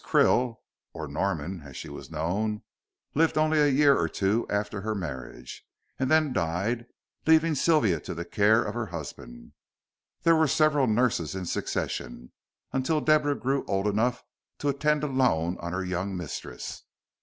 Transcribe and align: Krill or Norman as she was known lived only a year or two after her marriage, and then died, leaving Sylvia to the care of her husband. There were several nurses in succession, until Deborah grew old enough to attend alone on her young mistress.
Krill 0.03 0.55
or 0.93 1.07
Norman 1.07 1.61
as 1.63 1.77
she 1.77 1.87
was 1.87 2.09
known 2.09 2.63
lived 3.13 3.37
only 3.37 3.59
a 3.59 3.67
year 3.69 3.95
or 3.95 4.09
two 4.09 4.47
after 4.49 4.81
her 4.81 4.95
marriage, 4.95 5.63
and 5.99 6.09
then 6.09 6.33
died, 6.33 6.87
leaving 7.27 7.53
Sylvia 7.53 7.99
to 7.99 8.15
the 8.15 8.25
care 8.25 8.63
of 8.63 8.73
her 8.73 8.87
husband. 8.87 9.51
There 10.23 10.35
were 10.35 10.47
several 10.47 10.87
nurses 10.87 11.35
in 11.35 11.45
succession, 11.45 12.31
until 12.73 12.99
Deborah 12.99 13.35
grew 13.37 13.63
old 13.67 13.85
enough 13.85 14.23
to 14.57 14.69
attend 14.69 15.03
alone 15.03 15.59
on 15.59 15.71
her 15.71 15.85
young 15.85 16.17
mistress. 16.17 16.81